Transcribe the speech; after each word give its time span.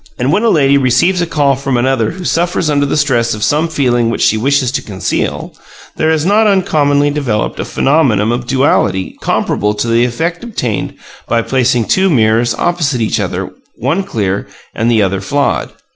And 0.17 0.33
when 0.33 0.41
a 0.41 0.49
lady 0.49 0.79
receives 0.79 1.21
a 1.21 1.27
call 1.27 1.53
from 1.55 1.77
another 1.77 2.09
who 2.09 2.23
suffers 2.25 2.71
under 2.71 2.87
the 2.87 2.97
stress 2.97 3.35
of 3.35 3.43
some 3.43 3.67
feeling 3.67 4.09
which 4.09 4.23
she 4.23 4.35
wishes 4.35 4.71
to 4.71 4.81
conceal, 4.81 5.53
there 5.95 6.09
is 6.09 6.25
not 6.25 6.47
uncommonly 6.47 7.11
developed 7.11 7.59
a 7.59 7.65
phenomenon 7.65 8.31
of 8.31 8.47
duality 8.47 9.15
comparable 9.21 9.75
to 9.75 9.87
the 9.87 10.03
effect 10.03 10.43
obtained 10.43 10.95
by 11.27 11.43
placing 11.43 11.85
two 11.85 12.09
mirrors 12.09 12.55
opposite 12.55 12.99
each 12.99 13.19
other, 13.19 13.51
one 13.75 14.01
clear 14.01 14.47
and 14.73 14.89
the 14.89 15.03
other 15.03 15.21
flawed. 15.21 15.71